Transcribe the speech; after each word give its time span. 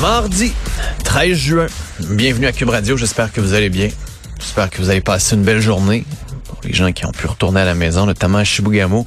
Mardi 0.00 0.52
13 1.02 1.36
juin. 1.36 1.66
Bienvenue 2.10 2.46
à 2.46 2.52
Cube 2.52 2.68
Radio. 2.68 2.96
J'espère 2.96 3.32
que 3.32 3.40
vous 3.40 3.54
allez 3.54 3.68
bien. 3.68 3.88
J'espère 4.38 4.70
que 4.70 4.78
vous 4.78 4.90
avez 4.90 5.00
passé 5.00 5.34
une 5.34 5.42
belle 5.42 5.60
journée. 5.60 6.04
Pour 6.46 6.58
les 6.62 6.72
gens 6.72 6.92
qui 6.92 7.04
ont 7.04 7.10
pu 7.10 7.26
retourner 7.26 7.62
à 7.62 7.64
la 7.64 7.74
maison, 7.74 8.06
notamment 8.06 8.38
à 8.38 8.44
Chibougamau, 8.44 9.06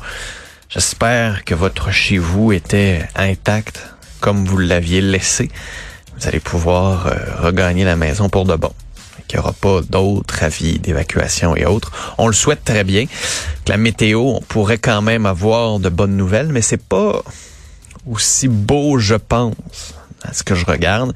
j'espère 0.69 1.45
que 1.45 1.55
votre 1.55 1.91
chez 1.91 2.17
vous 2.17 2.51
était 2.51 3.07
intact 3.15 3.81
comme 4.19 4.43
vous 4.43 4.57
l'aviez 4.57 4.99
laissé. 4.99 5.49
Vous 6.17 6.27
allez 6.27 6.41
pouvoir 6.41 7.07
euh, 7.07 7.15
regagner 7.39 7.85
la 7.85 7.95
maison 7.95 8.27
pour 8.27 8.43
de 8.43 8.57
bon. 8.57 8.73
Qu'il 9.29 9.39
n'y 9.39 9.43
aura 9.43 9.53
pas 9.53 9.79
d'autres 9.81 10.43
avis 10.43 10.77
d'évacuation 10.77 11.55
et 11.55 11.65
autres. 11.65 11.91
On 12.17 12.27
le 12.27 12.33
souhaite 12.33 12.65
très 12.65 12.83
bien. 12.83 13.05
La 13.67 13.77
météo, 13.77 14.19
on 14.19 14.41
pourrait 14.41 14.77
quand 14.77 15.01
même 15.01 15.25
avoir 15.25 15.79
de 15.79 15.87
bonnes 15.87 16.17
nouvelles, 16.17 16.49
mais 16.49 16.61
c'est 16.61 16.83
pas 16.83 17.21
aussi 18.05 18.49
beau, 18.49 18.99
je 18.99 19.15
pense, 19.15 19.55
à 20.23 20.33
ce 20.33 20.43
que 20.43 20.55
je 20.55 20.65
regarde, 20.65 21.13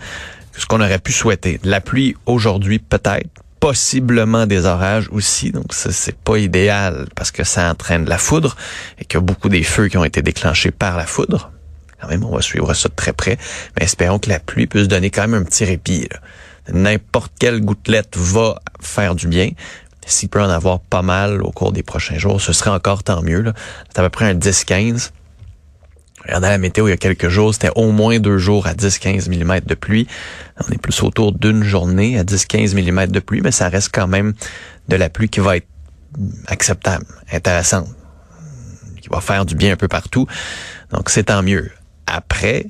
que 0.52 0.62
ce 0.62 0.66
qu'on 0.66 0.82
aurait 0.82 1.00
pu 1.00 1.12
souhaiter. 1.12 1.60
La 1.64 1.82
pluie 1.82 2.16
aujourd'hui, 2.26 2.80
peut-être. 2.80 3.30
Possiblement 3.60 4.46
des 4.46 4.66
orages 4.66 5.10
aussi, 5.12 5.52
donc 5.52 5.74
c'est 5.74 6.16
pas 6.16 6.38
idéal 6.38 7.08
parce 7.16 7.32
que 7.32 7.44
ça 7.44 7.70
entraîne 7.72 8.06
la 8.06 8.20
foudre 8.20 8.56
et 9.00 9.16
a 9.16 9.20
beaucoup 9.20 9.50
des 9.50 9.64
feux 9.64 9.88
qui 9.88 9.98
ont 9.98 10.04
été 10.04 10.22
déclenchés 10.22 10.72
par 10.72 10.98
la 10.98 11.06
foudre. 11.06 11.52
Quand 12.00 12.10
même, 12.10 12.24
on 12.24 12.36
va 12.36 12.42
suivre 12.42 12.72
ça 12.74 12.90
de 12.90 12.94
très 12.94 13.14
près, 13.14 13.38
mais 13.76 13.86
espérons 13.86 14.20
que 14.20 14.30
la 14.30 14.40
pluie 14.40 14.68
puisse 14.68 14.88
donner 14.88 15.10
quand 15.10 15.28
même 15.28 15.42
un 15.42 15.44
petit 15.44 15.66
répit. 15.66 16.08
N'importe 16.72 17.32
quelle 17.40 17.62
gouttelette 17.62 18.18
va 18.18 18.60
faire 18.80 19.16
du 19.16 19.28
bien. 19.28 19.50
S'il 20.06 20.30
peut 20.30 20.42
en 20.42 20.50
avoir 20.50 20.80
pas 20.80 21.02
mal 21.02 21.42
au 21.42 21.52
cours 21.52 21.72
des 21.72 21.82
prochains 21.82 22.20
jours, 22.20 22.40
ce 22.40 22.54
serait 22.54 22.70
encore 22.70 23.04
tant 23.04 23.24
mieux. 23.24 23.52
C'est 23.90 24.00
à 24.00 24.04
peu 24.04 24.10
près 24.10 24.26
un 24.26 24.36
10-15. 24.36 25.10
Regardez 26.26 26.48
la 26.48 26.58
météo 26.58 26.88
il 26.88 26.92
y 26.92 26.94
a 26.94 26.98
quelques 26.98 27.30
jours, 27.30 27.54
c'était 27.54 27.72
au 27.76 27.92
moins 27.92 28.20
deux 28.20 28.38
jours 28.38 28.66
à 28.68 28.74
10-15 28.74 29.30
mm 29.30 29.62
de 29.62 29.76
pluie. 29.76 30.08
On 30.68 30.72
est 30.74 30.78
plus 30.78 31.04
autour 31.04 31.32
d'une 31.32 31.64
journée 31.64 32.18
à 32.18 32.24
10-15 32.24 32.74
mm 32.76 33.08
de 33.08 33.20
pluie, 33.20 33.42
mais 33.42 33.52
ça 33.52 33.70
reste 33.70 33.90
quand 33.94 34.08
même 34.08 34.34
de 34.88 34.96
la 34.96 35.10
pluie 35.10 35.30
qui 35.30 35.40
va 35.40 35.58
être 35.58 35.68
acceptable, 36.48 37.06
intéressante, 37.32 37.90
qui 39.02 39.10
va 39.10 39.22
faire 39.22 39.46
du 39.46 39.56
bien 39.56 39.74
un 39.74 39.76
peu 39.76 39.88
partout. 39.88 40.26
Donc 40.92 41.10
c'est 41.10 41.26
tant 41.26 41.44
mieux. 41.44 41.70
Après, 42.08 42.68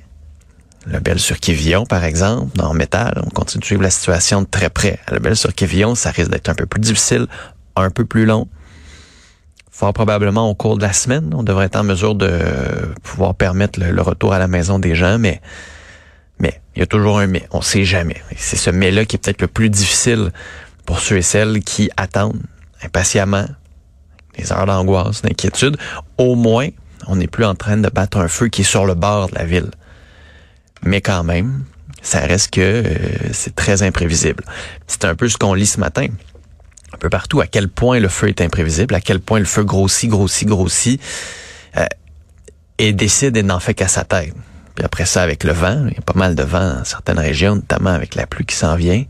le 0.86 1.00
bel 1.00 1.20
sur 1.20 1.40
Quévillon, 1.40 1.86
par 1.86 2.04
exemple, 2.04 2.56
dans 2.58 2.74
métal, 2.74 3.22
on 3.26 3.30
continue 3.30 3.62
de 3.62 3.66
suivre 3.66 3.82
la 3.82 3.90
situation 3.90 4.42
de 4.42 4.48
très 4.48 4.70
près. 4.70 5.00
Le 5.12 5.20
bel 5.20 5.36
sur 5.36 5.54
Quévillon, 5.54 5.96
ça 5.96 6.12
risque 6.12 6.30
d'être 6.30 6.50
un 6.50 6.56
peu 6.56 6.66
plus 6.66 6.82
difficile, 6.82 7.28
un 7.76 7.90
peu 7.90 8.06
plus 8.06 8.26
long 8.26 8.48
fort 9.76 9.92
probablement 9.92 10.50
au 10.50 10.56
cours 10.56 10.78
de 10.78 10.84
la 10.84 10.94
semaine, 10.94 11.34
on 11.36 11.44
devrait 11.44 11.66
être 11.66 11.76
en 11.76 11.84
mesure 11.84 12.16
de 12.16 12.32
pouvoir 13.04 13.36
permettre 13.36 13.78
le, 13.78 14.02
retour 14.02 14.32
à 14.32 14.40
la 14.40 14.48
maison 14.48 14.80
des 14.80 14.96
gens, 14.96 15.20
mais 15.20 15.42
mais 16.40 16.62
il 16.76 16.80
y 16.80 16.82
a 16.82 16.86
toujours 16.86 17.20
un 17.20 17.28
mais, 17.28 17.46
on 17.52 17.62
sait 17.62 17.84
jamais. 17.84 18.16
C'est 18.38 18.56
ce 18.56 18.70
mais-là 18.70 19.04
qui 19.04 19.18
est 19.18 19.20
peut-être 19.20 19.42
le 19.42 19.50
plus 19.50 19.70
difficile 19.70 20.32
pour 20.86 21.00
ceux 21.00 21.18
et 21.18 21.22
celles 21.22 21.60
qui 21.60 21.90
attendent 21.98 22.42
impatiemment 22.84 23.46
les 24.38 24.54
heures 24.54 24.66
d'angoisse, 24.66 25.24
d'inquiétude. 25.24 25.76
Au 26.18 26.36
moins, 26.36 26.70
on 27.08 27.18
n'est 27.18 27.28
plus 27.28 27.46
en 27.46 27.56
train 27.56 27.76
de 27.76 27.90
battre 27.90 28.18
un 28.18 28.30
feu 28.30 28.48
qui 28.48 28.62
est 28.62 28.66
sur 28.66 28.86
le 28.86 28.94
bord 28.94 29.28
de 29.30 29.36
la 29.36 29.44
ville. 29.44 29.72
Mais 30.84 31.02
quand 31.02 31.26
même, 31.26 31.66
ça 32.02 32.22
reste 32.22 32.52
que 32.52 32.62
euh, 32.62 32.94
c'est 33.34 33.56
très 33.56 33.84
imprévisible. 33.84 34.44
C'est 34.88 35.04
un 35.04 35.16
peu 35.16 35.28
ce 35.28 35.38
qu'on 35.38 35.54
lit 35.54 35.66
ce 35.66 35.82
matin 35.82 36.08
un 36.96 36.98
peu 36.98 37.10
partout 37.10 37.42
à 37.42 37.48
quel 37.48 37.68
point 37.68 38.00
le 38.00 38.08
feu 38.08 38.30
est 38.30 38.40
imprévisible, 38.40 38.96
à 38.96 39.02
quel 39.02 39.20
point 39.20 39.40
le 39.40 39.46
feu 39.46 39.64
grossit, 39.64 40.10
grossit, 40.10 40.48
grossit, 40.48 41.02
euh, 41.76 41.86
et 42.78 42.94
décide 42.94 43.36
et 43.36 43.44
n'en 43.44 43.60
fait 43.60 43.74
qu'à 43.74 43.90
sa 43.90 44.06
tête. 44.06 44.34
Puis 44.76 44.86
après 44.86 45.06
ça, 45.06 45.22
avec 45.22 45.44
le 45.44 45.52
vent, 45.52 45.86
il 45.88 45.94
y 45.94 45.98
a 45.98 46.02
pas 46.02 46.18
mal 46.18 46.36
de 46.36 46.44
vent 46.44 46.76
dans 46.76 46.86
certaines 46.86 47.20
régions, 47.20 47.56
notamment 47.56 47.92
avec 47.92 48.16
la 48.16 48.28
pluie 48.28 48.46
qui 48.46 48.56
s'en 48.56 48.76
vient. 48.76 49.04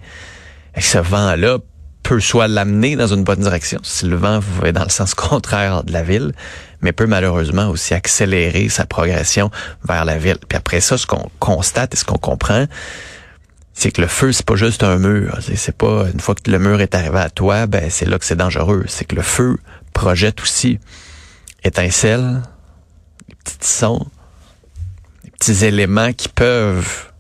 Et 0.76 0.82
ce 0.82 0.98
vent-là 0.98 1.60
peut 2.02 2.20
soit 2.20 2.48
l'amener 2.48 2.96
dans 2.96 3.08
une 3.08 3.24
bonne 3.24 3.40
direction, 3.40 3.80
si 3.84 4.06
le 4.06 4.16
vent 4.16 4.40
va 4.40 4.72
dans 4.72 4.84
le 4.84 4.90
sens 4.90 5.14
contraire 5.16 5.84
de 5.84 5.92
la 5.92 6.02
ville, 6.02 6.34
mais 6.82 6.92
peut 6.92 7.08
malheureusement 7.08 7.70
aussi 7.70 7.94
accélérer 7.94 8.70
sa 8.70 8.86
progression 8.86 9.52
vers 9.88 10.06
la 10.06 10.18
ville. 10.18 10.38
Puis 10.48 10.58
après 10.58 10.82
ça, 10.82 10.98
ce 10.98 11.06
qu'on 11.06 11.30
constate 11.40 11.94
et 11.94 11.98
ce 11.98 12.06
qu'on 12.06 12.18
comprend, 12.18 12.66
c'est 13.76 13.92
que 13.92 14.02
le 14.02 14.08
feu, 14.08 14.32
c'est 14.32 14.46
pas 14.46 14.56
juste 14.56 14.84
un 14.84 14.98
mur. 14.98 15.38
C'est 15.42 15.76
pas 15.76 16.06
une 16.12 16.22
fois 16.22 16.34
que 16.34 16.50
le 16.50 16.60
mur 16.60 16.80
est 16.80 16.96
arrivé 16.96 17.20
à 17.20 17.30
toi, 17.30 17.68
ben 17.68 17.90
c'est 17.90 18.06
là 18.06 18.18
que 18.18 18.26
c'est 18.26 18.38
dangereux. 18.38 18.86
C'est 18.88 19.04
que 19.04 19.16
le 19.16 19.22
feu 19.22 19.58
projette 19.94 20.42
aussi 20.42 20.80
étincelles, 21.64 22.42
des 23.28 23.36
petits 23.36 23.68
sons, 23.68 24.08
des 25.26 25.32
petits 25.32 25.66
éléments 25.66 26.14
qui 26.14 26.30
peuvent 26.30 27.12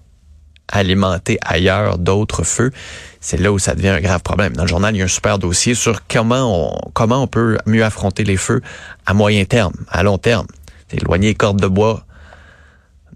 alimenter 0.72 1.38
ailleurs 1.42 1.98
d'autres 1.98 2.44
feux. 2.44 2.72
C'est 3.20 3.38
là 3.38 3.52
où 3.52 3.60
ça 3.60 3.76
devient 3.76 3.90
un 3.90 4.02
grave 4.02 4.22
problème. 4.22 4.56
Dans 4.56 4.64
le 4.64 4.70
journal, 4.70 4.96
il 4.96 5.00
y 5.00 5.02
a 5.02 5.06
un 5.06 5.10
super 5.10 5.38
dossier 5.38 5.76
sur 5.76 6.08
comment 6.08 6.70
on, 6.70 6.92
comment 6.94 7.22
on 7.22 7.28
peut 7.28 7.58
mieux 7.66 7.84
affronter 7.84 8.24
les 8.24 8.38
feux 8.38 8.62
à 9.06 9.14
moyen 9.14 9.44
terme, 9.44 9.74
à 9.90 10.04
long 10.04 10.18
terme. 10.18 10.48
Éloigner 10.92 11.30
les 11.30 11.36
cordes 11.36 11.60
de 11.60 11.68
bois 11.68 12.06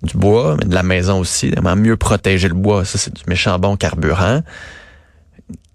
du 0.04 0.18
bois, 0.18 0.56
mais 0.58 0.66
de 0.66 0.76
la 0.76 0.84
maison 0.84 1.20
aussi, 1.20 1.54
mieux 1.76 1.98
protéger 1.98 2.48
le 2.48 2.54
bois. 2.54 2.86
Ça, 2.86 2.98
c'est 2.98 3.14
du 3.14 3.24
méchant 3.28 3.58
bon 3.60 3.76
carburant. 3.76 4.42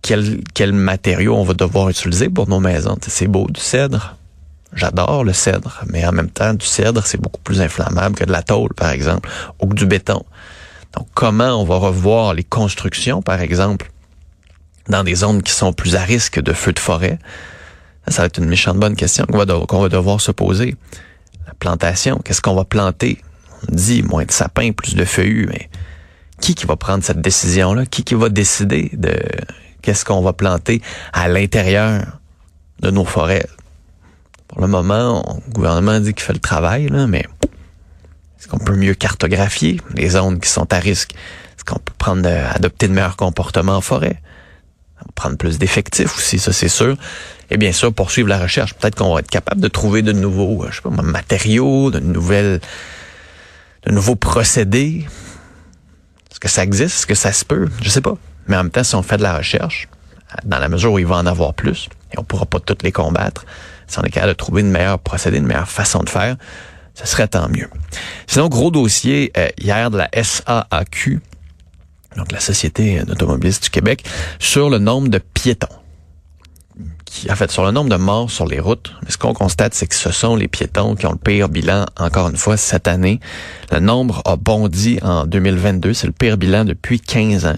Quel, 0.02 0.42
quel 0.52 0.72
matériau 0.72 1.34
on 1.34 1.44
va 1.44 1.54
devoir 1.54 1.88
utiliser 1.88 2.28
pour 2.28 2.48
nos 2.48 2.60
maisons? 2.60 2.98
C'est 3.06 3.26
beau, 3.26 3.46
du 3.48 3.60
cèdre. 3.60 4.16
J'adore 4.74 5.24
le 5.24 5.32
cèdre, 5.32 5.82
mais 5.88 6.04
en 6.04 6.12
même 6.12 6.30
temps, 6.30 6.52
du 6.52 6.66
cèdre, 6.66 7.06
c'est 7.06 7.20
beaucoup 7.20 7.40
plus 7.40 7.60
inflammable 7.60 8.16
que 8.16 8.24
de 8.24 8.32
la 8.32 8.42
tôle, 8.42 8.74
par 8.74 8.90
exemple, 8.90 9.28
ou 9.60 9.68
que 9.68 9.74
du 9.74 9.86
béton. 9.86 10.24
Donc, 10.96 11.06
comment 11.14 11.60
on 11.60 11.64
va 11.64 11.76
revoir 11.76 12.34
les 12.34 12.44
constructions, 12.44 13.22
par 13.22 13.40
exemple, 13.40 13.90
dans 14.88 15.04
des 15.04 15.14
zones 15.14 15.42
qui 15.42 15.52
sont 15.52 15.72
plus 15.72 15.96
à 15.96 16.02
risque 16.02 16.40
de 16.40 16.52
feux 16.52 16.72
de 16.72 16.78
forêt? 16.78 17.18
Ça 18.08 18.22
va 18.22 18.26
être 18.26 18.38
une 18.38 18.48
méchante 18.48 18.78
bonne 18.78 18.96
question 18.96 19.24
qu'on 19.26 19.38
va, 19.38 19.46
qu'on 19.66 19.80
va 19.80 19.88
devoir 19.88 20.20
se 20.20 20.32
poser. 20.32 20.76
La 21.46 21.54
plantation, 21.54 22.20
qu'est-ce 22.24 22.42
qu'on 22.42 22.54
va 22.54 22.64
planter? 22.64 23.22
Dit 23.68 24.02
moins 24.02 24.24
de 24.24 24.30
sapins, 24.32 24.72
plus 24.72 24.94
de 24.94 25.04
feuillus, 25.04 25.46
mais 25.48 25.68
qui 26.40 26.54
qui 26.54 26.66
va 26.66 26.76
prendre 26.76 27.04
cette 27.04 27.20
décision-là? 27.20 27.86
Qui 27.86 28.04
qui 28.04 28.14
va 28.14 28.28
décider 28.28 28.90
de 28.94 29.14
qu'est-ce 29.82 30.04
qu'on 30.04 30.22
va 30.22 30.32
planter 30.32 30.82
à 31.12 31.28
l'intérieur 31.28 32.02
de 32.80 32.90
nos 32.90 33.04
forêts? 33.04 33.46
Pour 34.48 34.60
le 34.60 34.66
moment, 34.66 35.40
le 35.46 35.52
gouvernement 35.52 35.98
dit 36.00 36.14
qu'il 36.14 36.22
fait 36.22 36.32
le 36.32 36.38
travail, 36.38 36.88
mais 37.08 37.24
est-ce 38.38 38.48
qu'on 38.48 38.58
peut 38.58 38.76
mieux 38.76 38.94
cartographier 38.94 39.80
les 39.94 40.10
zones 40.10 40.38
qui 40.38 40.48
sont 40.48 40.72
à 40.72 40.78
risque? 40.78 41.14
Est-ce 41.56 41.64
qu'on 41.64 41.78
peut 41.78 41.94
prendre, 41.98 42.28
adopter 42.28 42.88
de 42.88 42.92
meilleurs 42.92 43.16
comportements 43.16 43.76
en 43.76 43.80
forêt? 43.80 44.20
prendre 45.14 45.36
plus 45.36 45.58
d'effectifs 45.58 46.16
aussi, 46.16 46.38
ça 46.38 46.52
c'est 46.52 46.68
sûr. 46.68 46.96
Et 47.50 47.56
bien 47.56 47.72
sûr, 47.72 47.92
poursuivre 47.92 48.28
la 48.28 48.38
recherche. 48.38 48.74
Peut-être 48.74 48.96
qu'on 48.96 49.12
va 49.14 49.20
être 49.20 49.30
capable 49.30 49.60
de 49.60 49.68
trouver 49.68 50.02
de 50.02 50.12
nouveaux, 50.12 50.64
je 50.70 50.76
sais 50.76 50.82
pas, 50.82 50.90
matériaux, 50.90 51.90
de 51.90 52.00
nouvelles 52.00 52.60
de 53.86 53.92
nouveaux 53.92 54.16
procédés? 54.16 55.06
Est-ce 56.30 56.40
que 56.40 56.48
ça 56.48 56.62
existe? 56.62 56.96
Est-ce 56.96 57.06
que 57.06 57.14
ça 57.14 57.32
se 57.32 57.44
peut? 57.44 57.68
Je 57.82 57.88
sais 57.88 58.00
pas. 58.00 58.16
Mais 58.46 58.56
en 58.56 58.64
même 58.64 58.70
temps, 58.70 58.84
si 58.84 58.94
on 58.94 59.02
fait 59.02 59.16
de 59.16 59.22
la 59.22 59.36
recherche, 59.36 59.88
dans 60.44 60.58
la 60.58 60.68
mesure 60.68 60.92
où 60.92 60.98
il 60.98 61.06
va 61.06 61.16
en 61.16 61.26
avoir 61.26 61.54
plus, 61.54 61.88
et 62.12 62.18
on 62.18 62.24
pourra 62.24 62.46
pas 62.46 62.60
toutes 62.60 62.82
les 62.82 62.92
combattre, 62.92 63.44
si 63.86 63.98
on 63.98 64.02
est 64.02 64.10
capable 64.10 64.32
de 64.32 64.36
trouver 64.36 64.62
une 64.62 64.70
meilleure 64.70 64.98
procédé, 64.98 65.38
une 65.38 65.46
meilleure 65.46 65.68
façon 65.68 66.00
de 66.00 66.08
faire, 66.08 66.36
ce 66.94 67.06
serait 67.06 67.28
tant 67.28 67.48
mieux. 67.48 67.68
Sinon, 68.26 68.48
gros 68.48 68.70
dossier 68.70 69.32
euh, 69.36 69.48
hier 69.58 69.90
de 69.90 69.98
la 69.98 70.08
SAAQ, 70.12 71.20
donc 72.16 72.32
la 72.32 72.40
Société 72.40 73.02
d'automobilistes 73.04 73.64
du 73.64 73.70
Québec, 73.70 74.04
sur 74.38 74.70
le 74.70 74.78
nombre 74.78 75.08
de 75.08 75.18
piétons 75.18 75.68
en 77.30 77.36
fait, 77.36 77.50
sur 77.50 77.64
le 77.64 77.70
nombre 77.70 77.90
de 77.90 77.96
morts 77.96 78.30
sur 78.30 78.46
les 78.46 78.60
routes, 78.60 78.92
ce 79.08 79.16
qu'on 79.16 79.34
constate, 79.34 79.74
c'est 79.74 79.86
que 79.86 79.94
ce 79.94 80.10
sont 80.10 80.36
les 80.36 80.48
piétons 80.48 80.94
qui 80.94 81.06
ont 81.06 81.12
le 81.12 81.18
pire 81.18 81.48
bilan, 81.48 81.86
encore 81.98 82.28
une 82.28 82.36
fois, 82.36 82.56
cette 82.56 82.88
année. 82.88 83.20
Le 83.70 83.80
nombre 83.80 84.22
a 84.24 84.36
bondi 84.36 84.98
en 85.02 85.26
2022. 85.26 85.94
C'est 85.94 86.06
le 86.06 86.12
pire 86.12 86.36
bilan 86.36 86.64
depuis 86.64 87.00
15 87.00 87.46
ans. 87.46 87.56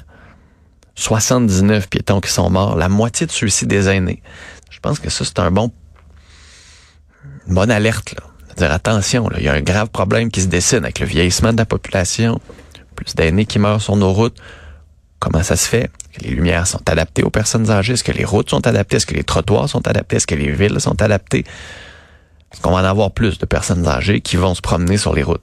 79 0.94 1.88
piétons 1.88 2.20
qui 2.20 2.30
sont 2.30 2.50
morts, 2.50 2.76
la 2.76 2.88
moitié 2.88 3.26
de 3.26 3.32
ceux-ci 3.32 3.66
des 3.66 3.88
aînés. 3.88 4.22
Je 4.70 4.80
pense 4.80 4.98
que 4.98 5.10
ça, 5.10 5.24
c'est 5.24 5.38
un 5.38 5.50
bon, 5.50 5.70
une 7.46 7.54
bonne 7.54 7.70
alerte, 7.70 8.14
là. 8.14 8.24
dire 8.56 8.72
attention, 8.72 9.28
là, 9.28 9.36
il 9.38 9.44
y 9.44 9.48
a 9.48 9.52
un 9.52 9.60
grave 9.60 9.88
problème 9.88 10.30
qui 10.30 10.40
se 10.40 10.46
dessine 10.46 10.84
avec 10.84 11.00
le 11.00 11.06
vieillissement 11.06 11.52
de 11.52 11.58
la 11.58 11.66
population, 11.66 12.40
plus 12.94 13.14
d'aînés 13.14 13.44
qui 13.44 13.58
meurent 13.58 13.82
sur 13.82 13.96
nos 13.96 14.12
routes. 14.12 14.36
Comment 15.18 15.42
ça 15.42 15.56
se 15.56 15.68
fait? 15.68 15.90
Que 16.16 16.24
les 16.24 16.30
lumières 16.30 16.66
sont 16.66 16.88
adaptées 16.88 17.22
aux 17.22 17.30
personnes 17.30 17.70
âgées? 17.70 17.92
Est-ce 17.92 18.04
que 18.04 18.12
les 18.12 18.24
routes 18.24 18.48
sont 18.48 18.66
adaptées? 18.66 18.96
Est-ce 18.96 19.06
que 19.06 19.14
les 19.14 19.24
trottoirs 19.24 19.68
sont 19.68 19.86
adaptés? 19.86 20.16
Est-ce 20.16 20.26
que 20.26 20.34
les 20.34 20.50
villes 20.50 20.80
sont 20.80 21.00
adaptées? 21.02 21.44
Est-ce 22.52 22.62
qu'on 22.62 22.70
va 22.70 22.80
en 22.80 22.84
avoir 22.84 23.10
plus 23.10 23.38
de 23.38 23.44
personnes 23.44 23.86
âgées 23.86 24.22
qui 24.22 24.36
vont 24.36 24.54
se 24.54 24.62
promener 24.62 24.96
sur 24.96 25.14
les 25.14 25.22
routes? 25.22 25.42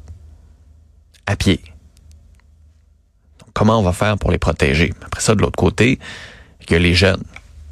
À 1.28 1.36
pied. 1.36 1.62
Comment 3.54 3.80
on 3.80 3.84
va 3.84 3.94
faire 3.94 4.18
pour 4.18 4.32
les 4.32 4.40
protéger? 4.40 4.94
Après 5.06 5.22
ça, 5.22 5.36
de 5.36 5.42
l'autre 5.42 5.58
côté, 5.58 6.00
il 6.62 6.72
y 6.72 6.76
a 6.76 6.80
les 6.80 6.96
jeunes, 6.96 7.24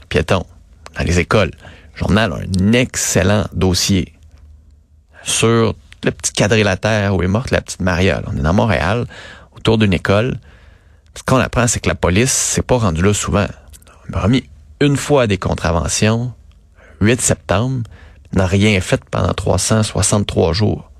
piétons, 0.09 0.45
dans 0.95 1.03
les 1.03 1.17
écoles. 1.17 1.51
Le 1.93 1.99
journal 1.99 2.33
un 2.33 2.73
excellent 2.73 3.45
dossier 3.53 4.13
sur 5.23 5.73
le 6.03 6.11
petit 6.11 6.33
quadrilatère 6.33 7.15
où 7.15 7.23
est 7.23 7.27
morte 7.27 7.49
la 7.49 7.61
petite 7.61 7.81
Maria. 7.81 8.21
On 8.27 8.37
est 8.37 8.41
dans 8.41 8.53
Montréal, 8.53 9.05
autour 9.55 9.79
d'une 9.79 9.93
école. 9.93 10.37
Ce 11.15 11.23
qu'on 11.23 11.37
apprend, 11.37 11.67
c'est 11.67 11.79
que 11.79 11.89
la 11.89 11.95
police 11.95 12.31
s'est 12.31 12.61
pas 12.61 12.77
rendue 12.77 13.01
là 13.01 13.13
souvent. 13.13 13.47
On 14.07 14.11
m'a 14.11 14.21
remis 14.21 14.43
une 14.79 14.97
fois 14.97 15.27
des 15.27 15.37
contraventions, 15.37 16.33
8 17.01 17.21
septembre, 17.21 17.83
n'a 18.33 18.45
rien 18.45 18.79
fait 18.81 19.03
pendant 19.09 19.33
363 19.33 20.53
jours. 20.53 20.91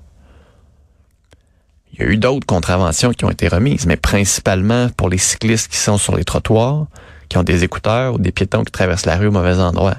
Il 1.92 2.00
y 2.00 2.02
a 2.04 2.06
eu 2.06 2.16
d'autres 2.16 2.46
contraventions 2.46 3.12
qui 3.12 3.24
ont 3.24 3.30
été 3.30 3.48
remises, 3.48 3.86
mais 3.86 3.96
principalement 3.96 4.88
pour 4.90 5.08
les 5.08 5.18
cyclistes 5.18 5.70
qui 5.70 5.76
sont 5.76 5.98
sur 5.98 6.16
les 6.16 6.24
trottoirs, 6.24 6.86
qui 7.28 7.38
ont 7.38 7.42
des 7.42 7.64
écouteurs 7.64 8.14
ou 8.14 8.18
des 8.18 8.32
piétons 8.32 8.64
qui 8.64 8.72
traversent 8.72 9.06
la 9.06 9.16
rue 9.16 9.26
au 9.26 9.30
mauvais 9.30 9.58
endroit, 9.58 9.96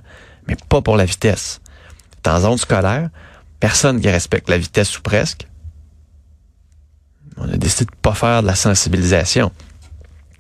mais 0.48 0.56
pas 0.70 0.82
pour 0.82 0.98
la 0.98 1.06
vitesse. 1.06 1.62
Dans 2.24 2.40
zone 2.40 2.58
scolaire, 2.58 3.10
personne 3.60 4.02
qui 4.02 4.10
respecte 4.10 4.50
la 4.50 4.58
vitesse 4.58 4.98
ou 4.98 5.02
presque. 5.02 5.48
On 7.38 7.52
a 7.52 7.58
décidé 7.58 7.86
de 7.86 7.96
pas 8.02 8.14
faire 8.14 8.42
de 8.42 8.48
la 8.48 8.56
sensibilisation. 8.56 9.52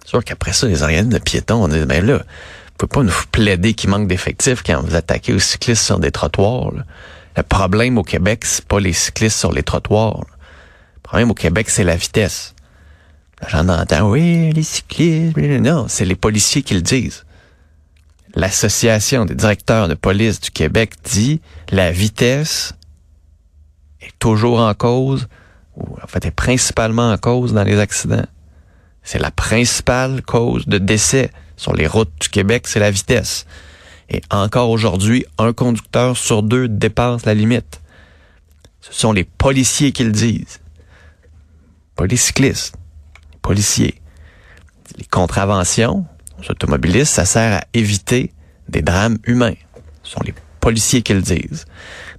C'est 0.04 0.10
sûr 0.10 0.24
qu'après 0.24 0.54
ça, 0.54 0.68
les 0.68 0.84
organismes 0.84 1.14
de 1.14 1.20
piétons, 1.20 1.64
on 1.64 1.68
dit, 1.68 1.86
ben 1.86 2.06
là, 2.06 2.18
vous 2.18 2.88
pouvez 2.88 2.90
pas 2.90 3.04
nous 3.04 3.14
plaider 3.32 3.74
qu'il 3.74 3.90
manque 3.90 4.08
d'effectifs 4.08 4.64
quand 4.64 4.82
vous 4.82 4.96
attaquez 4.96 5.34
aux 5.34 5.40
cyclistes 5.40 5.84
sur 5.84 6.00
des 6.00 6.12
trottoirs. 6.12 6.72
Le 7.36 7.44
problème 7.44 7.98
au 7.98 8.04
Québec, 8.04 8.46
c'est 8.46 8.66
pas 8.66 8.80
les 8.80 8.94
cyclistes 8.94 9.40
sur 9.40 9.52
les 9.52 9.64
trottoirs. 9.64 10.26
Le 10.96 11.02
problème 11.02 11.32
au 11.32 11.34
Québec, 11.34 11.70
c'est 11.70 11.84
la 11.84 11.96
vitesse. 11.96 12.54
J'en 13.50 13.68
entends, 13.70 14.10
oui, 14.10 14.52
les 14.54 14.64
cyclistes, 14.64 15.38
non, 15.38 15.88
c'est 15.88 16.06
les 16.06 16.16
policiers 16.16 16.64
qui 16.64 16.76
le 16.76 16.82
disent. 16.82 17.26
L'Association 18.36 19.26
des 19.26 19.36
directeurs 19.36 19.88
de 19.88 19.94
police 19.94 20.40
du 20.40 20.50
Québec 20.50 20.94
dit 21.04 21.42
la 21.70 21.92
vitesse 21.92 22.74
est 24.02 24.14
toujours 24.20 24.60
en 24.60 24.74
cause, 24.74 25.28
ou 25.76 25.98
en 26.02 26.08
fait 26.08 26.26
est 26.26 26.32
principalement 26.32 27.12
en 27.12 27.18
cause 27.18 27.54
dans 27.54 27.64
les 27.64 27.80
accidents. 27.80 28.26
C'est 29.04 29.20
la 29.20 29.32
principale 29.32 30.22
cause 30.22 30.68
de 30.68 30.78
décès 30.78 31.32
sur 31.58 31.74
les 31.74 31.88
routes 31.88 32.14
du 32.20 32.30
Québec, 32.30 32.68
c'est 32.68 32.80
la 32.80 32.92
vitesse. 32.92 33.46
Et 34.10 34.22
encore 34.30 34.70
aujourd'hui, 34.70 35.26
un 35.38 35.54
conducteur 35.54 36.18
sur 36.18 36.44
deux 36.44 36.68
dépasse 36.68 37.26
la 37.26 37.34
limite. 37.34 37.82
Ce 38.82 38.94
sont 38.94 39.12
les 39.12 39.24
policiers 39.24 39.92
qui 39.92 40.04
le 40.04 40.12
disent. 40.12 40.60
Pas 41.96 42.06
policiers. 43.42 44.02
Les 44.98 45.06
contraventions 45.06 46.06
aux 46.40 46.52
automobilistes, 46.52 47.14
ça 47.14 47.26
sert 47.26 47.60
à 47.60 47.64
éviter 47.74 48.34
des 48.68 48.82
drames 48.82 49.18
humains. 49.26 49.56
Ce 50.04 50.14
sont 50.14 50.22
les 50.26 50.34
policiers 50.60 51.02
qui 51.02 51.14
le 51.14 51.22
disent. 51.22 51.66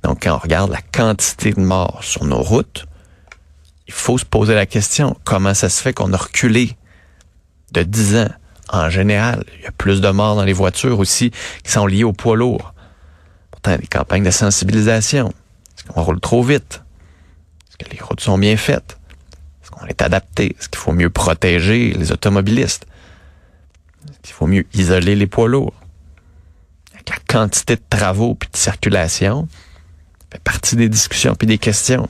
Donc, 0.02 0.22
quand 0.22 0.34
on 0.34 0.38
regarde 0.38 0.70
la 0.70 0.80
quantité 0.80 1.52
de 1.52 1.60
morts 1.60 2.02
sur 2.02 2.24
nos 2.24 2.42
routes, 2.42 2.86
il 3.86 3.94
faut 3.94 4.18
se 4.18 4.24
poser 4.24 4.54
la 4.54 4.66
question, 4.66 5.16
comment 5.24 5.54
ça 5.54 5.68
se 5.68 5.82
fait 5.82 5.92
qu'on 5.92 6.12
a 6.12 6.16
reculé 6.16 6.76
de 7.72 7.82
10 7.82 8.16
ans? 8.16 8.30
En 8.70 8.88
général, 8.88 9.44
il 9.56 9.62
y 9.62 9.66
a 9.66 9.72
plus 9.72 10.00
de 10.00 10.08
morts 10.08 10.36
dans 10.36 10.44
les 10.44 10.52
voitures 10.52 10.98
aussi 10.98 11.30
qui 11.62 11.70
sont 11.70 11.86
liées 11.86 12.04
au 12.04 12.12
poids 12.12 12.36
lourd. 12.36 12.72
Pourtant, 13.50 13.76
des 13.76 13.86
campagnes 13.86 14.24
de 14.24 14.30
sensibilisation. 14.30 15.28
Est-ce 15.28 15.84
qu'on 15.84 16.02
roule 16.02 16.20
trop 16.20 16.42
vite? 16.42 16.82
Est-ce 17.68 17.76
que 17.76 17.94
les 17.94 18.00
routes 18.00 18.20
sont 18.20 18.38
bien 18.38 18.56
faites? 18.56 18.98
Est-ce 19.62 19.70
qu'on 19.70 19.86
est 19.86 20.00
adapté? 20.00 20.56
Est-ce 20.58 20.68
qu'il 20.68 20.78
faut 20.78 20.92
mieux 20.92 21.10
protéger 21.10 21.92
les 21.92 22.10
automobilistes? 22.10 22.86
Est-ce 24.08 24.18
qu'il 24.22 24.34
faut 24.34 24.46
mieux 24.46 24.66
isoler 24.72 25.14
les 25.14 25.26
poids 25.26 25.48
lourds? 25.48 25.74
Avec 26.94 27.10
la 27.10 27.16
quantité 27.28 27.76
de 27.76 27.82
travaux 27.90 28.34
puis 28.34 28.48
de 28.50 28.56
circulation, 28.56 29.46
fait 30.32 30.42
partie 30.42 30.76
des 30.76 30.88
discussions 30.88 31.34
puis 31.34 31.46
des 31.46 31.58
questions. 31.58 32.08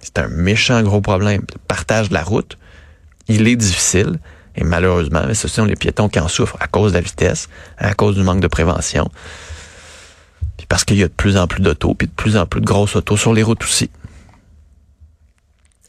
C'est 0.00 0.18
un 0.18 0.28
méchant 0.28 0.82
gros 0.82 1.00
problème. 1.00 1.42
Le 1.52 1.58
partage 1.66 2.08
de 2.08 2.14
la 2.14 2.22
route, 2.22 2.56
il 3.28 3.46
est 3.48 3.56
difficile. 3.56 4.18
Et 4.56 4.64
malheureusement, 4.64 5.22
ce 5.34 5.46
sont 5.46 5.64
les 5.64 5.76
piétons 5.76 6.08
qui 6.08 6.18
en 6.18 6.28
souffrent 6.28 6.56
à 6.60 6.66
cause 6.66 6.92
de 6.92 6.96
la 6.96 7.02
vitesse, 7.02 7.48
à 7.76 7.94
cause 7.94 8.16
du 8.16 8.22
manque 8.22 8.40
de 8.40 8.48
prévention. 8.48 9.08
Puis 10.56 10.66
parce 10.66 10.84
qu'il 10.84 10.96
y 10.96 11.04
a 11.04 11.08
de 11.08 11.12
plus 11.12 11.36
en 11.36 11.46
plus 11.46 11.62
d'autos, 11.62 11.94
puis 11.94 12.08
de 12.08 12.12
plus 12.12 12.36
en 12.36 12.46
plus 12.46 12.60
de 12.60 12.66
grosses 12.66 12.96
autos 12.96 13.16
sur 13.16 13.32
les 13.32 13.44
routes 13.44 13.62
aussi. 13.62 13.90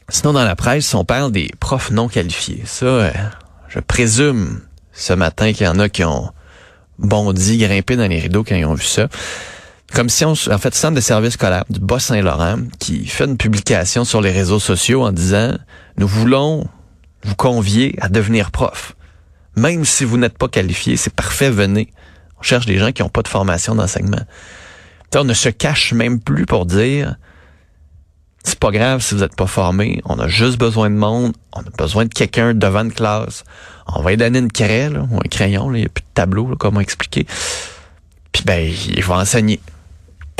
Sinon, 0.08 0.32
dans 0.32 0.44
la 0.44 0.56
presse, 0.56 0.94
on 0.94 1.04
parle 1.04 1.32
des 1.32 1.50
profs 1.58 1.90
non 1.90 2.08
qualifiés. 2.08 2.62
Ça, 2.64 2.86
euh, 2.86 3.12
je 3.68 3.80
présume 3.80 4.60
ce 4.92 5.12
matin 5.12 5.52
qu'il 5.52 5.66
y 5.66 5.68
en 5.68 5.78
a 5.78 5.88
qui 5.88 6.04
ont 6.04 6.30
bondi, 6.98 7.58
grimpé 7.58 7.96
dans 7.96 8.08
les 8.08 8.18
rideaux 8.18 8.44
quand 8.44 8.54
ils 8.54 8.64
ont 8.64 8.74
vu 8.74 8.84
ça. 8.84 9.08
Comme 9.94 10.08
si 10.08 10.24
on, 10.24 10.32
en 10.32 10.58
fait, 10.58 10.74
Centre 10.74 10.94
de 10.94 11.00
services 11.00 11.34
scolaires 11.34 11.64
du 11.68 11.80
Bas-Saint-Laurent 11.80 12.58
qui 12.78 13.06
fait 13.06 13.24
une 13.24 13.36
publication 13.36 14.04
sur 14.04 14.20
les 14.20 14.30
réseaux 14.30 14.60
sociaux 14.60 15.04
en 15.04 15.12
disant, 15.12 15.56
nous 15.96 16.06
voulons 16.06 16.68
vous 17.24 17.34
convier 17.34 17.96
à 18.00 18.08
devenir 18.08 18.50
prof. 18.50 18.94
Même 19.56 19.84
si 19.84 20.04
vous 20.04 20.16
n'êtes 20.16 20.38
pas 20.38 20.48
qualifié, 20.48 20.96
c'est 20.96 21.12
parfait, 21.12 21.50
venez. 21.50 21.92
On 22.38 22.42
cherche 22.42 22.66
des 22.66 22.78
gens 22.78 22.92
qui 22.92 23.02
n'ont 23.02 23.08
pas 23.08 23.22
de 23.22 23.28
formation 23.28 23.74
d'enseignement. 23.74 24.22
On 25.14 25.24
ne 25.24 25.34
se 25.34 25.48
cache 25.48 25.92
même 25.92 26.20
plus 26.20 26.46
pour 26.46 26.66
dire 26.66 27.16
c'est 28.42 28.58
pas 28.58 28.70
grave 28.70 29.02
si 29.02 29.14
vous 29.14 29.20
n'êtes 29.20 29.36
pas 29.36 29.46
formé, 29.46 30.00
on 30.06 30.18
a 30.18 30.26
juste 30.26 30.58
besoin 30.58 30.88
de 30.88 30.94
monde, 30.94 31.34
on 31.52 31.60
a 31.60 31.70
besoin 31.76 32.06
de 32.06 32.14
quelqu'un 32.14 32.54
devant 32.54 32.84
une 32.84 32.92
classe. 32.92 33.44
On 33.86 34.02
va 34.02 34.10
lui 34.10 34.16
donner 34.16 34.38
une 34.38 34.52
craie 34.52 34.88
ou 34.88 35.16
un 35.16 35.28
crayon, 35.28 35.74
il 35.74 35.80
n'y 35.80 35.86
a 35.86 35.88
plus 35.88 36.02
de 36.02 36.08
tableau, 36.14 36.48
là, 36.48 36.56
comment 36.58 36.80
expliquer. 36.80 37.26
Puis 38.32 38.44
ben, 38.44 38.72
il 38.88 39.04
va 39.04 39.16
enseigner. 39.16 39.60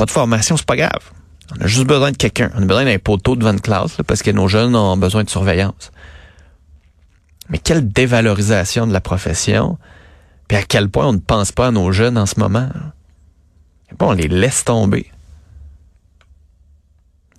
Pas 0.00 0.06
de 0.06 0.12
formation, 0.12 0.56
c'est 0.56 0.64
pas 0.64 0.76
grave. 0.76 1.12
On 1.52 1.62
a 1.62 1.66
juste 1.66 1.86
besoin 1.86 2.10
de 2.10 2.16
quelqu'un. 2.16 2.50
On 2.54 2.62
a 2.62 2.64
besoin 2.64 2.86
d'un 2.86 2.98
poteau 2.98 3.36
devant 3.36 3.52
une 3.52 3.60
classe 3.60 3.98
parce 4.06 4.22
que 4.22 4.30
nos 4.30 4.48
jeunes 4.48 4.74
ont 4.74 4.96
besoin 4.96 5.24
de 5.24 5.28
surveillance. 5.28 5.92
Mais 7.50 7.58
quelle 7.58 7.86
dévalorisation 7.86 8.86
de 8.86 8.94
la 8.94 9.02
profession, 9.02 9.76
puis 10.48 10.56
à 10.56 10.62
quel 10.62 10.88
point 10.88 11.08
on 11.08 11.12
ne 11.12 11.18
pense 11.18 11.52
pas 11.52 11.66
à 11.66 11.70
nos 11.70 11.92
jeunes 11.92 12.16
en 12.16 12.24
ce 12.24 12.40
moment. 12.40 12.70
Bon, 13.98 14.08
on 14.08 14.12
les 14.12 14.28
laisse 14.28 14.64
tomber. 14.64 15.12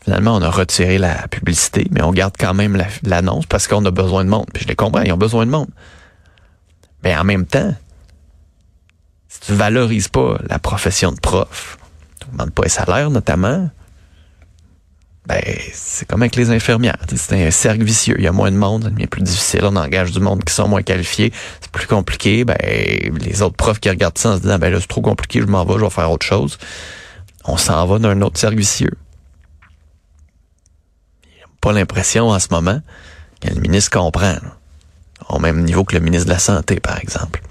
Finalement, 0.04 0.36
on 0.36 0.42
a 0.44 0.52
retiré 0.52 1.00
la 1.00 1.28
publicité, 1.30 1.88
mais 1.90 2.04
on 2.04 2.12
garde 2.12 2.36
quand 2.38 2.54
même 2.54 2.80
l'annonce 3.02 3.48
parce 3.48 3.68
qu'on 3.68 3.84
a 3.86 3.92
besoin 3.92 4.24
de 4.24 4.30
monde. 4.30 4.46
Puis 4.54 4.66
je 4.66 4.68
les 4.68 4.76
comprends, 4.76 5.02
ils 5.02 5.12
ont 5.12 5.18
besoin 5.18 5.48
de 5.48 5.52
monde. 5.52 5.70
Mais 7.04 7.18
en 7.18 7.24
même 7.24 7.48
temps, 7.48 7.74
si 9.30 9.40
tu 9.40 9.54
valorises 9.54 10.10
pas 10.10 10.38
la 10.48 10.60
profession 10.60 11.12
de 11.12 11.20
prof, 11.20 11.80
demandes 12.32 12.52
pas 12.52 12.64
un 12.66 12.70
salaire 12.70 13.10
notamment, 13.10 13.70
ben, 15.28 15.42
c'est 15.72 16.08
comme 16.08 16.24
avec 16.24 16.36
les 16.36 16.50
infirmières. 16.50 16.98
C'est 17.16 17.46
un 17.46 17.52
cercle 17.52 17.84
vicieux. 17.84 18.16
Il 18.18 18.24
y 18.24 18.28
a 18.28 18.32
moins 18.32 18.52
de 18.52 18.58
monde, 18.58 18.84
ça 18.84 18.90
devient 18.90 19.08
plus 19.08 19.22
difficile. 19.22 19.62
On 19.64 19.76
engage 19.76 20.12
du 20.12 20.20
monde 20.20 20.44
qui 20.44 20.54
sont 20.54 20.68
moins 20.68 20.82
qualifiés. 20.82 21.32
C'est 21.62 21.72
plus 21.72 21.88
compliqué. 21.88 22.44
Ben, 22.44 22.58
les 23.20 23.42
autres 23.42 23.56
profs 23.56 23.80
qui 23.80 23.90
regardent 23.90 24.18
ça 24.18 24.32
en 24.32 24.36
se 24.38 24.42
disant, 24.42 24.58
ben 24.58 24.72
là, 24.72 24.80
c'est 24.80 24.88
trop 24.88 25.02
compliqué, 25.02 25.40
je 25.42 25.46
m'en 25.46 25.64
vais, 25.64 25.76
je 25.76 25.84
vais 25.84 25.90
faire 25.90 26.10
autre 26.10 26.26
chose. 26.26 26.58
On 27.46 27.58
s'en 27.58 27.86
va 27.86 28.00
d'un 28.00 28.20
autre 28.22 28.40
cercle 28.40 28.58
vicieux. 28.58 28.94
Pas 31.60 31.72
l'impression 31.72 32.30
en 32.30 32.40
ce 32.40 32.48
moment 32.50 32.82
que 33.42 33.54
le 33.54 33.62
ministre 33.62 33.92
comprend. 33.92 34.36
Au 35.30 35.38
même 35.38 35.64
niveau 35.64 35.84
que 35.84 35.96
le 35.96 36.02
ministre 36.02 36.26
de 36.26 36.32
la 36.32 36.40
Santé, 36.40 36.80
par 36.80 36.98
exemple. 36.98 37.42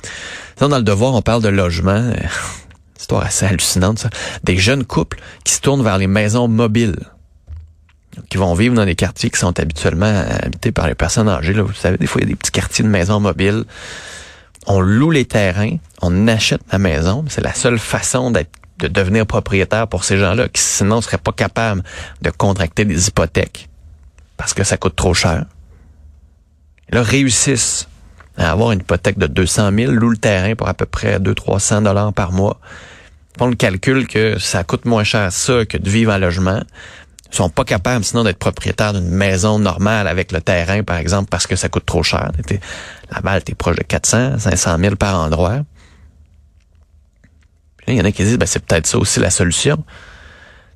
dans 0.59 0.69
le 0.69 0.83
devoir, 0.83 1.15
on 1.15 1.23
parle 1.23 1.43
de 1.43 1.49
logement. 1.49 2.13
Assez 3.19 3.47
hallucinante, 3.47 3.99
ça. 3.99 4.11
Des 4.45 4.57
jeunes 4.57 4.85
couples 4.85 5.19
qui 5.45 5.55
se 5.55 5.61
tournent 5.61 5.83
vers 5.83 5.99
les 5.99 6.07
maisons 6.07 6.49
mobiles 6.49 6.97
qui 8.29 8.39
vont 8.39 8.55
vivre 8.55 8.75
dans 8.75 8.85
des 8.85 8.97
quartiers 8.97 9.31
qui 9.31 9.39
sont 9.39 9.59
habituellement 9.59 10.25
habités 10.43 10.73
par 10.73 10.87
les 10.87 10.95
personnes 10.95 11.29
âgées. 11.29 11.53
Vous 11.53 11.73
savez, 11.73 11.97
des 11.97 12.07
fois, 12.07 12.21
il 12.21 12.25
y 12.25 12.29
a 12.29 12.31
des 12.31 12.37
petits 12.37 12.51
quartiers 12.51 12.85
de 12.85 12.89
maisons 12.89 13.21
mobiles. 13.21 13.65
On 14.67 14.81
loue 14.81 15.11
les 15.11 15.25
terrains, 15.25 15.77
on 16.03 16.29
achète 16.29 16.61
la 16.71 16.79
maison. 16.79 17.25
C'est 17.29 17.41
la 17.41 17.55
seule 17.55 17.79
façon 17.79 18.31
d'être 18.31 18.51
de 18.81 18.89
devenir 18.89 19.27
propriétaire 19.27 19.87
pour 19.87 20.05
ces 20.05 20.17
gens-là 20.17 20.49
qui 20.49 20.61
sinon 20.61 20.97
ne 20.97 21.01
seraient 21.03 21.19
pas 21.19 21.33
capables 21.33 21.83
de 22.23 22.31
contracter 22.31 22.85
des 22.85 23.09
hypothèques 23.09 23.69
parce 24.37 24.55
que 24.55 24.65
ça 24.65 24.79
coûte 24.79 24.97
trop 24.97 25.13
cher. 25.13 25.45
Et 26.89 26.95
là, 26.95 27.03
réussissent 27.03 27.89
à 28.39 28.51
avoir 28.51 28.73
une 28.73 28.81
hypothèque 28.81 29.19
de 29.19 29.27
200 29.27 29.71
000, 29.77 29.93
louent 29.93 30.11
le 30.11 30.17
terrain 30.17 30.55
pour 30.55 30.69
à 30.69 30.75
peu 30.75 30.87
près 30.87 31.19
200-300 31.19 31.83
dollars 31.83 32.13
par 32.15 32.33
mois. 32.33 32.59
Font 33.41 33.49
le 33.49 33.55
calcul 33.55 34.07
que 34.07 34.39
ça 34.39 34.65
coûte 34.65 34.85
moins 34.85 35.03
cher 35.03 35.33
ça 35.33 35.65
que 35.65 35.79
de 35.79 35.89
vivre 35.89 36.13
en 36.13 36.19
logement 36.19 36.61
Ils 37.33 37.35
sont 37.35 37.49
pas 37.49 37.65
capables 37.65 38.05
sinon 38.05 38.23
d'être 38.23 38.39
propriétaires 38.39 38.93
d'une 38.93 39.09
maison 39.09 39.59
normale 39.59 40.09
avec 40.09 40.31
le 40.31 40.43
terrain, 40.43 40.83
par 40.83 40.99
exemple, 40.99 41.31
parce 41.31 41.47
que 41.47 41.57
ça 41.57 41.71
coûte 41.71 41.87
trop 41.87 42.03
cher. 42.03 42.33
La 43.11 43.23
balle, 43.23 43.43
t'es 43.43 43.55
proche 43.55 43.77
de 43.77 43.83
400, 43.83 44.41
500 44.41 44.77
000 44.79 44.97
par 44.97 45.19
endroit. 45.19 45.61
il 47.89 47.95
y 47.95 48.01
en 48.03 48.05
a 48.05 48.13
qui 48.13 48.25
disent, 48.25 48.37
ben, 48.37 48.45
c'est 48.45 48.63
peut-être 48.63 48.87
ça 48.87 48.99
aussi 48.99 49.21
la 49.21 49.31
solution. 49.31 49.83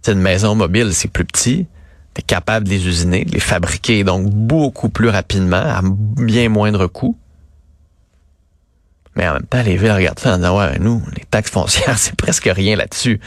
C'est 0.01 0.13
une 0.13 0.23
maison 0.23 0.55
mobile, 0.55 0.95
c'est 0.95 1.09
plus 1.09 1.27
petit. 1.27 1.67
T'es 2.15 2.23
capable 2.23 2.65
de 2.65 2.71
les 2.71 2.89
usiner, 2.89 3.27
de 3.27 3.33
les 3.33 3.41
fabriquer 3.41 4.05
donc 4.05 4.31
beaucoup 4.31 4.89
plus 4.89 5.11
rapidement, 5.11 5.57
à 5.59 5.83
bien 5.83 6.49
moindre 6.49 6.87
coût. 6.87 7.15
Mais 9.17 9.29
en 9.29 9.35
même 9.35 9.47
temps, 9.47 9.63
les 9.63 9.77
villes 9.77 9.93
regardent 9.93 10.19
ça 10.19 10.35
en 10.35 10.37
disant, 10.37 10.59
ouais, 10.59 10.79
nous, 10.79 11.03
les 11.17 11.25
taxes 11.25 11.51
foncières, 11.51 11.99
c'est 11.99 12.17
presque 12.17 12.51
rien 12.53 12.77
là-dessus. 12.77 13.21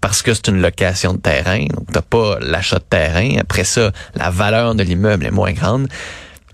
Parce 0.00 0.22
que 0.22 0.34
c'est 0.34 0.48
une 0.48 0.60
location 0.60 1.14
de 1.14 1.18
terrain, 1.18 1.64
donc 1.66 1.86
t'as 1.92 2.02
pas 2.02 2.38
l'achat 2.40 2.78
de 2.78 2.84
terrain. 2.84 3.36
Après 3.38 3.64
ça, 3.64 3.92
la 4.14 4.30
valeur 4.30 4.74
de 4.74 4.82
l'immeuble 4.82 5.26
est 5.26 5.30
moins 5.30 5.52
grande. 5.52 5.88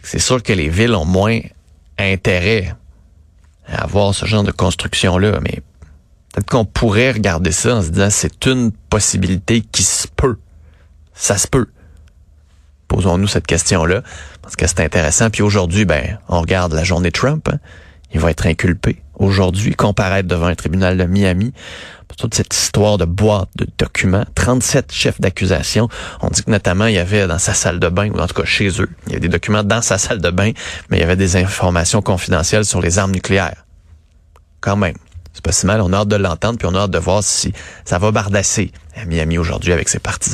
C'est 0.03 0.19
sûr 0.19 0.43
que 0.43 0.53
les 0.53 0.69
villes 0.69 0.95
ont 0.95 1.07
moins 1.07 1.41
intérêt 1.99 2.75
à 3.67 3.85
avoir 3.85 4.15
ce 4.15 4.27
genre 4.27 4.43
de 4.43 4.53
construction-là, 4.53 5.41
mais 5.41 5.63
peut-être 6.33 6.49
qu'on 6.49 6.67
pourrait 6.67 7.13
regarder 7.13 7.53
ça 7.53 7.77
en 7.77 7.83
se 7.83 7.89
disant, 7.89 8.11
c'est 8.11 8.47
une 8.47 8.71
possibilité 8.71 9.63
qui 9.63 9.83
se 9.83 10.07
peut. 10.09 10.39
Ça 11.15 11.39
se 11.39 11.49
peut. 11.49 11.69
Posons-nous 12.87 13.29
cette 13.29 13.47
question-là, 13.47 14.03
parce 14.43 14.57
que 14.57 14.67
c'est 14.67 14.81
intéressant. 14.81 15.31
Puis 15.31 15.43
aujourd'hui, 15.43 15.85
ben, 15.85 16.19
on 16.29 16.41
regarde 16.41 16.73
la 16.75 16.85
journée 16.85 17.13
Trump. 17.13 17.49
Hein 17.51 17.59
il 18.13 18.21
va 18.21 18.31
être 18.31 18.47
inculpé 18.47 19.03
aujourd'hui, 19.19 19.75
comparaître 19.75 20.29
devant 20.29 20.47
un 20.47 20.55
tribunal 20.55 20.97
de 20.97 21.05
Miami 21.05 21.53
pour 22.07 22.17
toute 22.17 22.35
cette 22.35 22.55
histoire 22.55 22.99
de 22.99 23.05
boîte 23.05 23.51
de 23.57 23.67
documents. 23.77 24.25
37 24.35 24.93
chefs 24.93 25.21
d'accusation. 25.21 25.89
On 26.21 26.29
dit 26.29 26.43
que 26.43 26.51
notamment, 26.51 26.87
il 26.87 26.95
y 26.95 26.99
avait 26.99 27.27
dans 27.27 27.39
sa 27.39 27.55
salle 27.55 27.81
de 27.81 27.89
bain, 27.89 28.11
ou 28.11 28.19
en 28.19 28.27
tout 28.27 28.35
cas 28.35 28.45
chez 28.45 28.69
eux, 28.81 28.89
il 29.07 29.13
y 29.13 29.17
avait 29.17 29.21
des 29.21 29.29
documents 29.29 29.65
dans 29.65 29.83
sa 29.83 29.99
salle 29.99 30.21
de 30.21 30.31
bain, 30.31 30.53
mais 30.89 30.99
il 30.99 31.01
y 31.01 31.05
avait 31.05 31.17
des 31.17 31.37
informations 31.37 32.01
confidentielles 32.01 32.65
sur 32.65 32.81
les 32.81 32.99
armes 32.99 33.13
nucléaires. 33.13 33.67
Quand 34.61 34.77
même. 34.77 34.97
C'est 35.33 35.45
pas 35.45 35.53
si 35.53 35.67
mal. 35.67 35.81
On 35.81 35.93
a 35.93 35.99
hâte 35.99 36.09
de 36.09 36.17
l'entendre, 36.17 36.59
puis 36.59 36.67
on 36.67 36.75
a 36.75 36.81
hâte 36.81 36.91
de 36.91 36.99
voir 36.99 37.23
si 37.23 37.53
ça 37.85 37.99
va 37.99 38.11
bardasser 38.11 38.73
à 38.97 39.05
Miami 39.05 39.39
aujourd'hui 39.39 39.73
avec 39.73 39.89
ses 39.89 40.01
partisans. 40.01 40.27